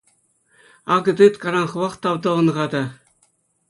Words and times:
Акӑ, 0.95 1.11
тыт, 1.17 1.33
кайран 1.41 1.67
хӑвах 1.71 1.93
тав 2.01 2.15
тӑвӑн-ха 2.23 2.65
та. 2.71 2.83